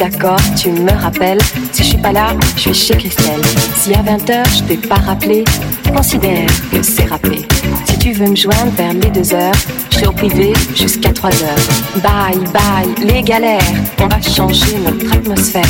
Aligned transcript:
d'accord, 0.00 0.40
tu 0.56 0.70
me 0.70 0.90
rappelles. 0.92 1.38
Si 1.72 1.82
je 1.84 1.88
suis 1.90 1.98
pas 1.98 2.12
là, 2.12 2.28
je 2.56 2.60
suis 2.60 2.74
chez 2.74 2.96
Christelle. 2.96 3.40
Si 3.76 3.92
à 3.94 4.02
20h 4.02 4.58
je 4.58 4.62
t'ai 4.64 4.76
pas 4.88 4.94
rappelé, 4.96 5.44
considère 5.94 6.48
que 6.72 6.82
c'est 6.82 7.04
rappelé. 7.04 7.40
Si 7.86 7.98
tu 7.98 8.12
veux 8.12 8.26
me 8.30 8.36
joindre 8.36 8.72
vers 8.76 8.94
les 8.94 9.10
2 9.10 9.34
heures, 9.34 9.52
je 9.90 9.98
suis 9.98 10.06
au 10.06 10.12
privé 10.12 10.52
jusqu'à 10.74 11.12
3 11.12 11.30
h 11.30 11.34
Bye 12.02 12.38
bye, 12.52 13.06
les 13.06 13.22
galères, 13.22 13.60
on 14.00 14.06
va 14.08 14.20
changer 14.22 14.76
notre 14.84 15.12
atmosphère. 15.12 15.66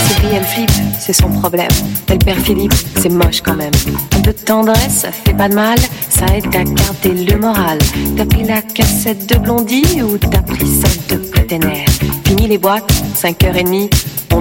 Sylvie, 0.08 0.36
elle 0.36 0.44
Flip 0.44 0.70
c'est 0.98 1.14
son 1.22 1.30
problème. 1.30 1.70
Tel 2.06 2.18
père 2.18 2.36
Philippe, 2.36 2.74
c'est 3.00 3.08
moche 3.08 3.40
quand 3.40 3.56
même. 3.56 3.72
Un 4.16 4.20
peu 4.20 4.32
de 4.32 4.38
tendresse, 4.38 5.00
ça 5.02 5.08
fait 5.10 5.32
pas 5.32 5.48
de 5.48 5.54
mal, 5.54 5.78
ça 6.08 6.26
aide 6.36 6.46
à 6.54 6.62
garder 6.62 7.24
le 7.28 7.38
moral. 7.38 7.78
T'as 8.18 8.26
pris 8.26 8.44
la 8.44 8.60
cassette 8.60 9.26
de 9.26 9.36
Blondie 9.36 10.02
ou 10.02 10.18
t'as 10.18 10.42
pris 10.42 10.66
celle 10.66 11.18
de 11.18 11.24
Cotener 11.32 11.84
Fini 12.26 12.46
les 12.48 12.58
boîtes, 12.58 12.92
5h30, 13.20 13.88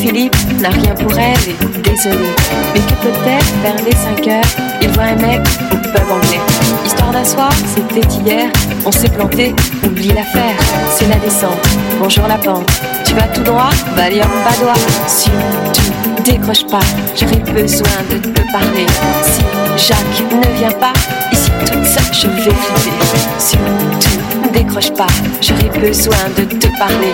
Philippe 0.10 0.36
n'a 0.60 0.70
rien 0.70 0.96
pour 0.96 1.12
elle 1.20 1.76
et 1.76 1.80
désolé. 1.88 2.26
Mais 2.74 2.80
que 2.80 2.94
peut-être 3.04 3.54
vers 3.62 3.86
les 3.86 3.94
5 3.96 4.28
heures, 4.28 4.70
il 4.82 4.90
voit 4.94 5.04
un 5.04 5.16
mec 5.18 5.40
au 5.72 5.76
pub 5.76 6.12
anglais. 6.12 6.40
Histoire 6.84 7.14
soir, 7.24 7.52
c'était 7.76 8.08
hier, 8.18 8.50
on 8.88 8.92
s'est 8.92 9.10
planté, 9.10 9.54
oublie 9.86 10.08
l'affaire. 10.08 10.56
C'est 10.96 11.08
la 11.10 11.18
descente, 11.18 11.62
bonjour 12.00 12.26
la 12.28 12.38
pente. 12.40 12.68
Tu 13.06 13.14
vas 13.14 13.28
tout 13.28 13.44
droit, 13.44 13.70
bas 13.96 14.10
Badois. 14.10 14.82
Si 15.06 15.30
tu 15.74 16.22
décroches 16.32 16.66
pas, 16.66 16.80
j'aurai 17.16 17.38
besoin 17.52 18.02
de 18.10 18.18
te 18.18 18.52
parler. 18.52 18.88
Si 19.22 19.88
Jacques 19.90 20.24
ne 20.32 20.58
vient 20.58 20.76
pas, 20.80 20.94
ici 21.32 21.52
toute 21.68 21.86
ça 21.86 22.02
je 22.12 22.26
vais 22.26 22.50
flipper. 22.52 23.18
Si 23.38 23.58
tu 24.00 24.19
décroche 24.52 24.92
pas, 24.94 25.08
j'aurais 25.42 25.78
besoin 25.80 26.28
de 26.38 26.44
te 26.44 26.68
parler. 26.78 27.14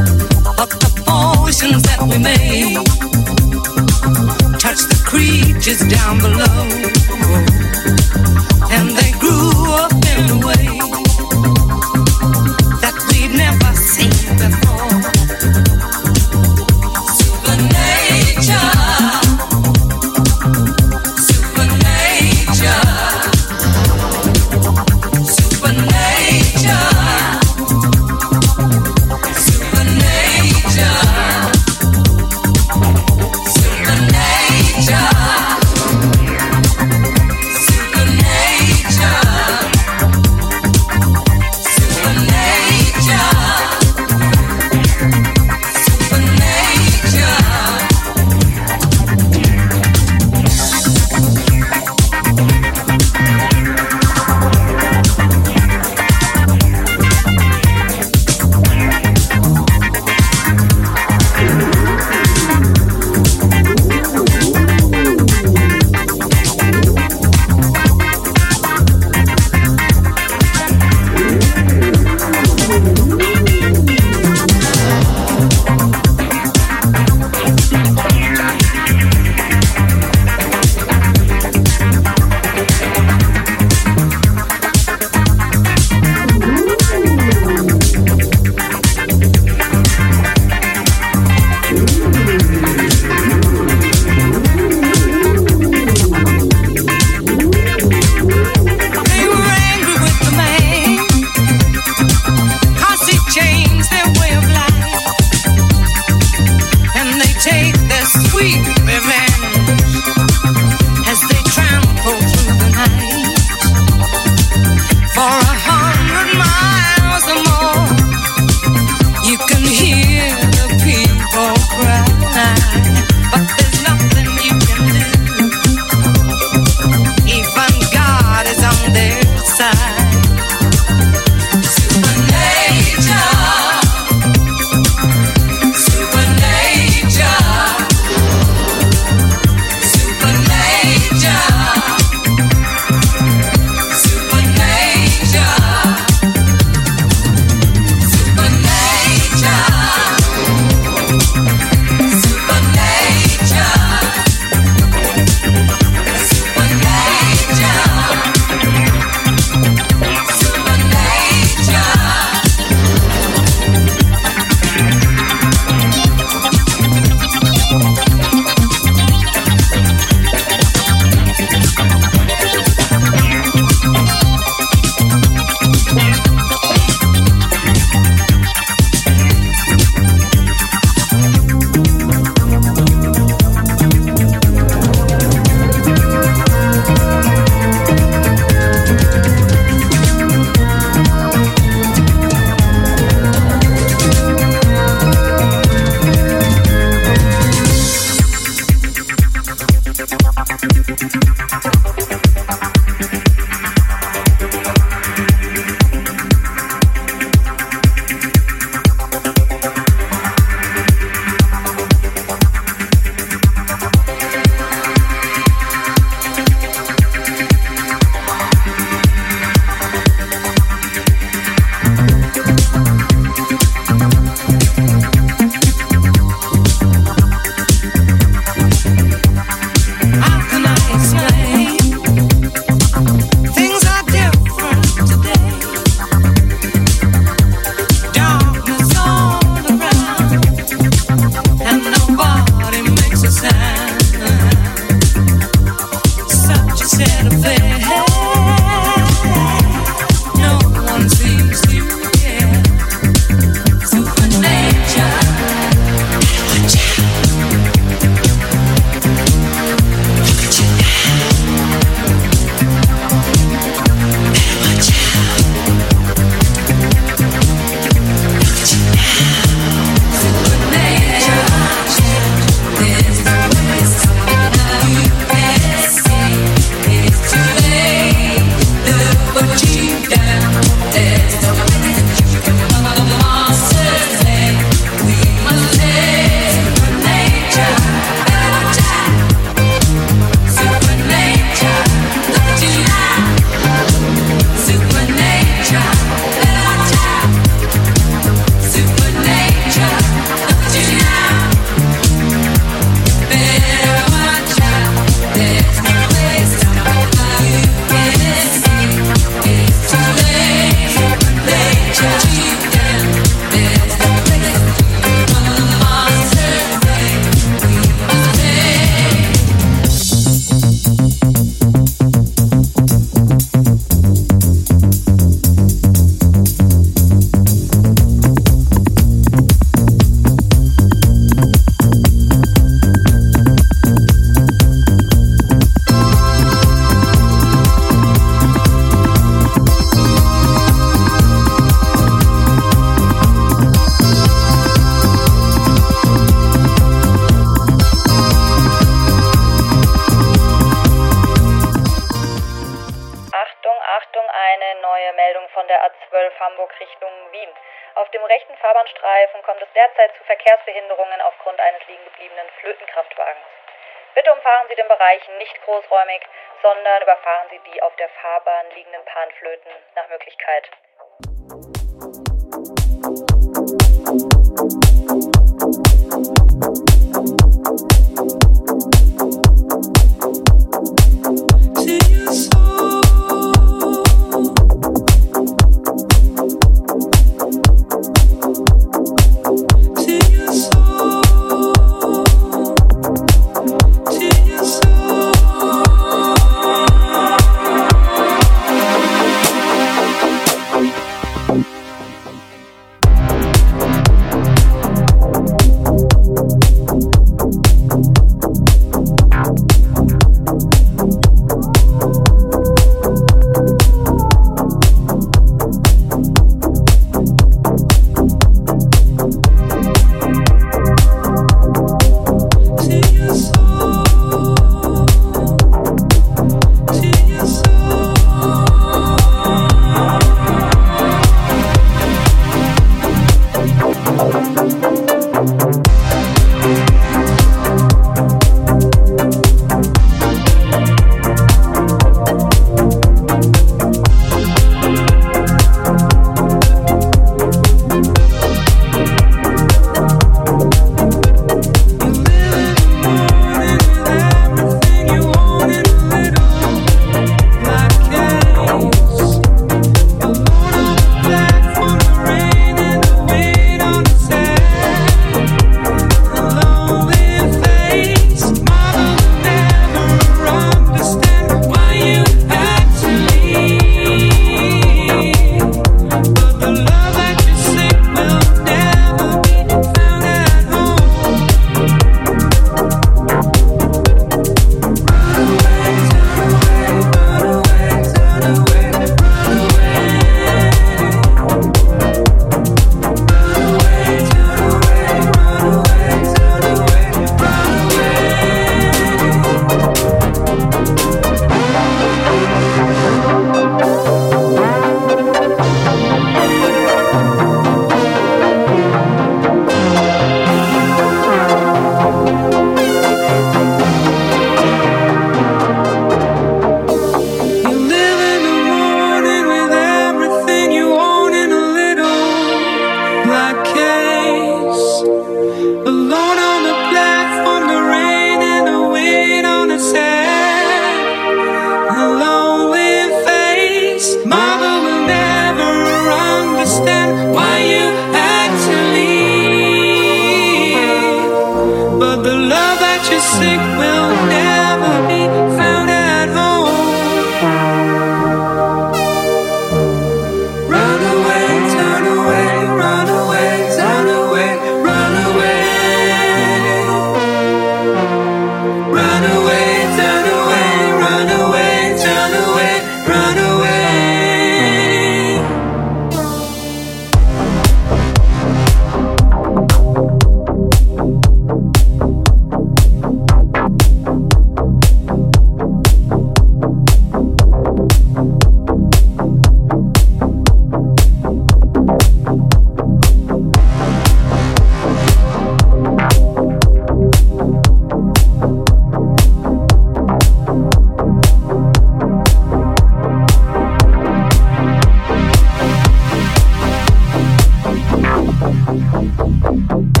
¡Gracias! 599.17 600.00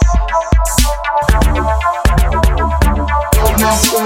Oh, 3.39 3.57
my 4.01 4.06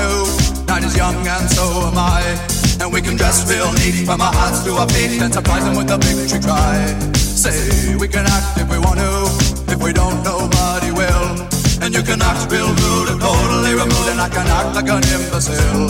do. 0.00 0.08
Night 0.66 0.84
is 0.84 0.96
young 0.96 1.16
and 1.26 1.46
so 1.50 1.64
am 1.88 1.98
I. 1.98 2.20
And 2.80 2.88
we 2.92 3.00
can 3.02 3.16
dress 3.16 3.44
real 3.50 3.70
neat 3.80 4.06
from 4.08 4.20
our 4.20 4.32
hearts 4.32 4.64
to 4.64 4.72
our 4.80 4.88
feet 4.88 5.20
and 5.20 5.32
surprise 5.32 5.64
them 5.64 5.76
with 5.76 5.90
a 5.92 5.98
victory 6.00 6.40
cry. 6.40 6.76
Say, 7.16 7.94
we 7.96 8.08
can 8.08 8.24
act 8.26 8.56
if 8.60 8.68
we 8.72 8.78
want 8.80 8.98
to. 9.00 9.12
If 9.68 9.78
we 9.84 9.92
don't, 9.92 10.18
nobody 10.24 10.90
will. 10.92 11.26
And 11.84 11.92
you 11.94 12.02
can 12.02 12.20
act 12.22 12.50
real 12.52 12.68
rude 12.68 13.08
and 13.08 13.18
totally 13.20 13.72
removed 13.72 14.08
And 14.12 14.20
I 14.20 14.28
can 14.28 14.44
act 14.58 14.76
like 14.76 14.88
an 14.92 15.00
imbecile 15.16 15.88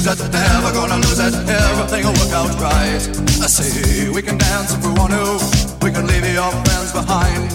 lose 0.05 0.21
it, 0.21 0.33
never 0.37 0.71
gonna 0.73 0.97
lose 1.01 1.17
it. 1.19 1.33
Everything'll 1.49 2.13
work 2.21 2.33
out 2.37 2.53
right. 2.61 3.01
I 3.41 3.49
see, 3.49 4.11
we 4.13 4.21
can 4.21 4.37
dance 4.37 4.75
if 4.77 4.85
we 4.85 4.93
want 4.93 5.13
to. 5.17 5.41
We 5.83 5.91
can 5.93 6.07
leave 6.07 6.27
your 6.33 6.51
friends 6.69 6.93
behind. 6.93 7.49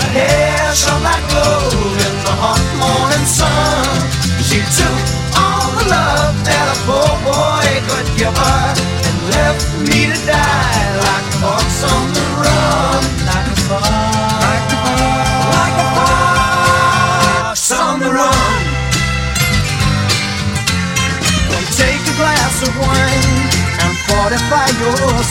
her 0.00 0.08
hair 0.12 0.72
shone 0.74 1.02
like 1.02 1.24
gold 1.30 1.74
in 2.06 2.14
the 2.26 2.34
hot 2.42 2.64
morning 2.82 3.26
sun. 3.26 3.71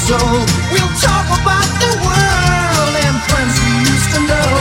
So 0.08 0.18
We'll 0.74 0.94
talk 1.00 1.28
about 1.40 1.70
the 1.84 1.92
world 2.04 2.94
and 3.06 3.18
friends 3.30 3.56
we 3.64 3.72
used 3.94 4.10
to 4.16 4.20
know. 4.20 4.60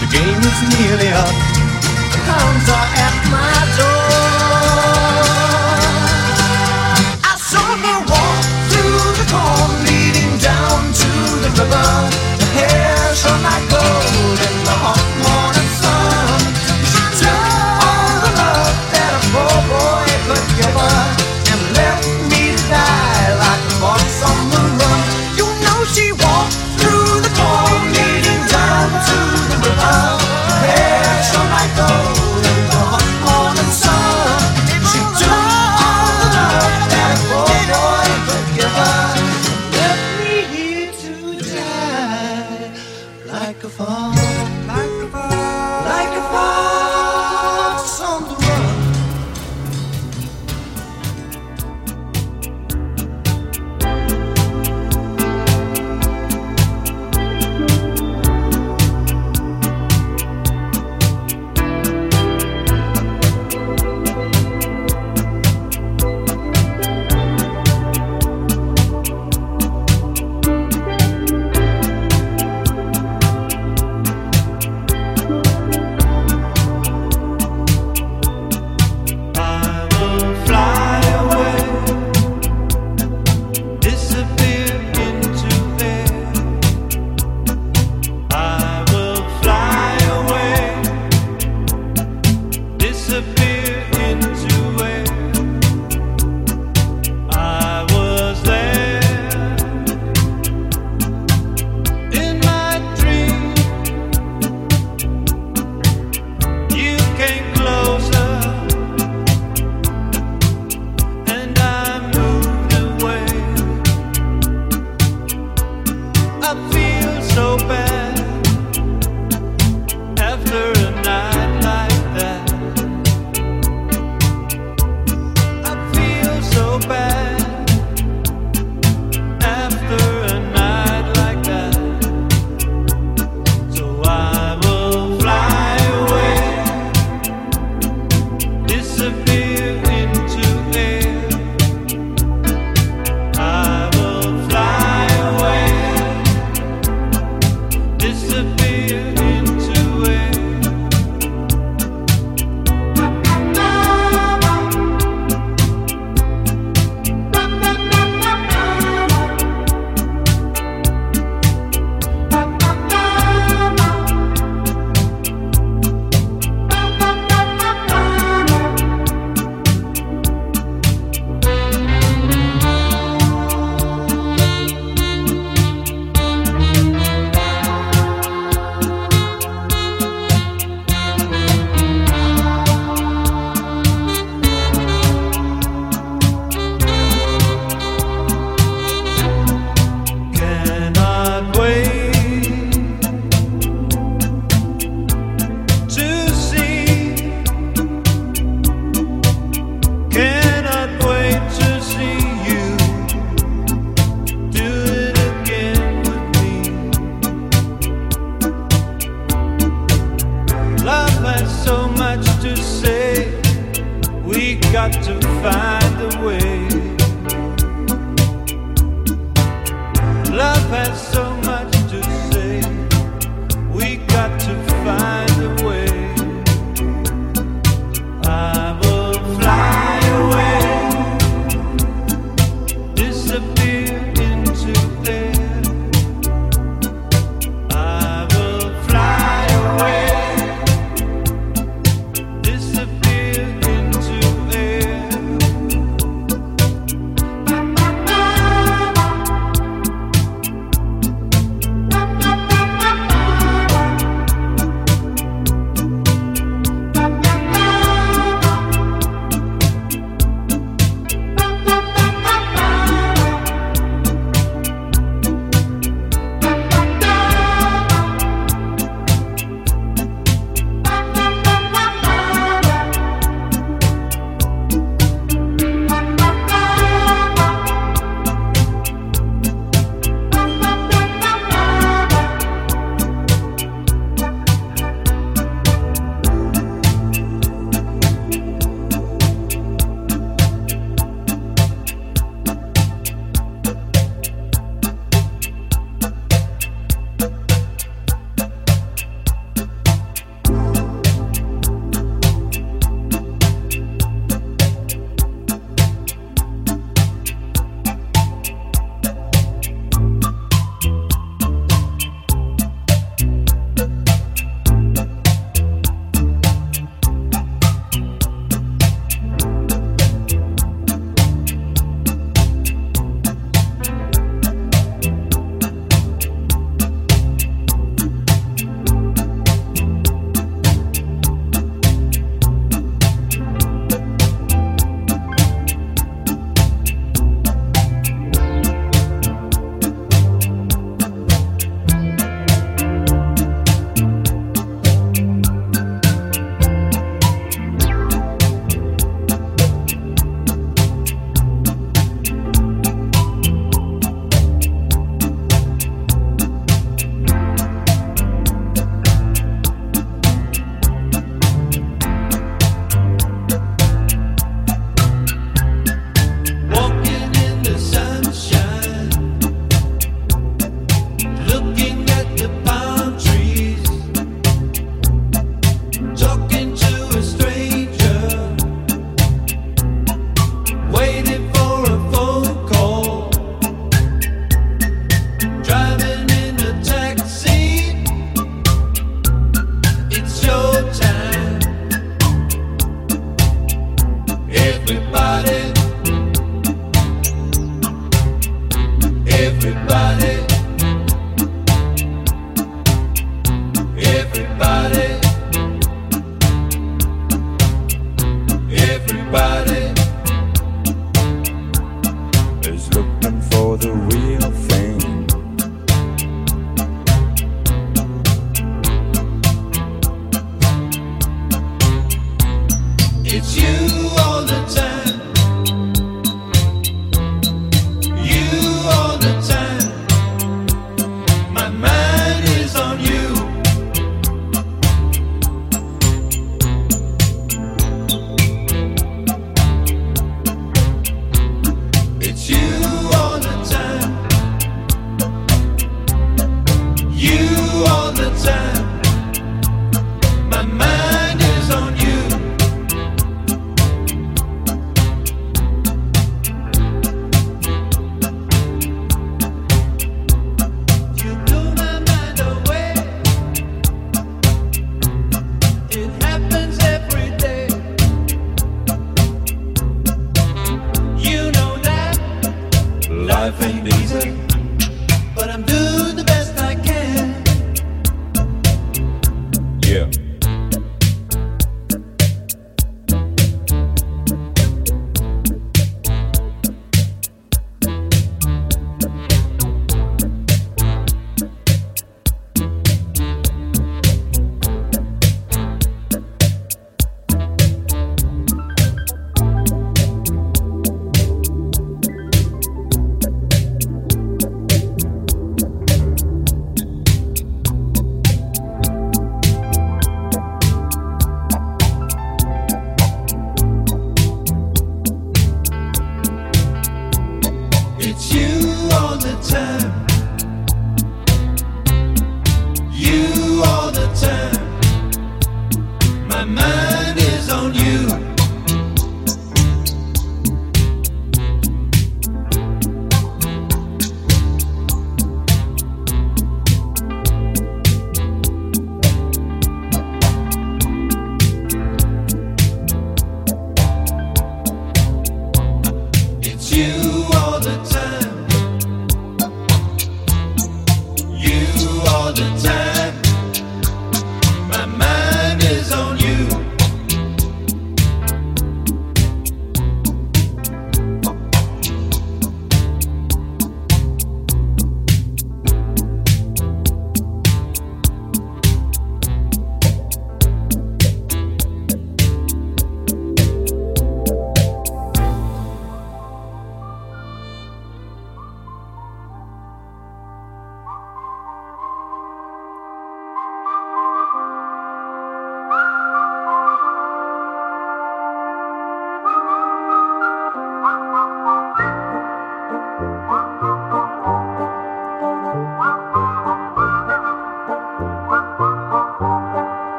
The 0.00 0.08
game 0.16 0.40
is 0.50 0.58
nearly 0.80 1.10
up. 1.12 1.34
The 2.14 2.18
clowns 2.26 2.68
are 2.78 2.88
at 3.04 3.14
my 3.30 3.55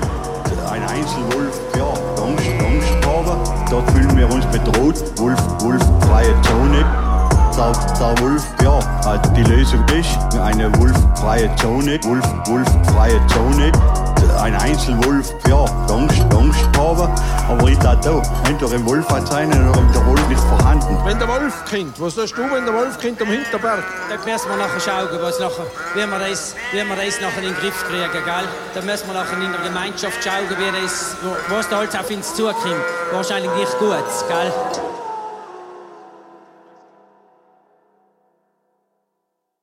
Ein 0.70 0.82
Einzelwolf, 0.86 1.58
ja, 1.76 1.88
Angst, 2.22 2.46
Angst 2.60 3.06
aber 3.08 3.42
dort 3.68 3.90
fühlen 3.90 4.16
wir 4.16 4.30
uns 4.30 4.46
bedroht. 4.46 5.02
Wolf, 5.18 5.42
wolffreie 5.62 6.32
Zone. 6.42 6.86
Zau, 7.50 7.72
zau, 7.98 8.14
Wolf, 8.22 8.44
ja, 8.62 8.78
also 9.04 9.32
die 9.32 9.42
Lösung 9.42 9.84
ist 9.88 10.16
eine 10.38 10.70
wolffreie 10.78 11.50
Zone, 11.56 11.98
Wolf, 12.04 12.24
wolffreie 12.48 13.20
Zone 13.26 13.72
ein 14.44 14.54
Einzelwolf, 14.56 15.32
ja, 15.48 15.64
Angst, 15.90 16.20
Angst 16.36 16.58
haben. 16.76 17.14
Aber 17.48 17.68
ich 17.68 17.78
dachte 17.78 18.10
auch, 18.12 18.22
entweder 18.46 18.72
ein 18.74 18.86
Wolf 18.86 19.08
hat 19.08 19.26
sein 19.26 19.48
oder 19.48 19.80
der 19.94 20.06
Wolf 20.06 20.30
ist 20.30 20.44
vorhanden. 20.44 20.98
Wenn 21.04 21.18
der 21.18 21.28
Wolf 21.28 21.64
kommt, 21.68 21.98
was 21.98 22.14
sagst 22.14 22.36
du, 22.36 22.42
wenn 22.50 22.64
der 22.66 22.74
Wolf 22.74 23.00
kommt 23.00 23.20
am 23.22 23.28
Hinterberg? 23.28 23.82
Da 24.08 24.16
müssen 24.16 24.48
wir 24.50 24.56
nachher 24.56 24.80
schauen, 24.80 25.08
was 25.20 25.40
nachher, 25.40 25.66
wie 25.94 25.98
wir 26.00 26.18
das, 26.18 26.54
wie 26.72 26.76
wir 26.78 26.96
das 26.96 27.20
nachher 27.20 27.38
in 27.42 27.48
den 27.48 27.54
Griff 27.56 27.84
kriegen, 27.86 28.12
gell? 28.24 28.48
Da 28.74 28.80
müssen 28.82 29.06
wir 29.08 29.14
nachher 29.14 29.38
in 29.42 29.50
der 29.52 29.62
Gemeinschaft 29.62 30.22
schauen, 30.22 30.44
wie 30.50 30.82
das, 30.82 31.16
was 31.48 31.68
da 31.68 31.78
halt 31.78 31.96
auf 31.98 32.10
uns 32.10 32.34
zukommt. 32.34 32.54
Wahrscheinlich 33.12 33.50
nicht 33.54 33.78
gut, 33.78 33.96
gell? 34.28 34.83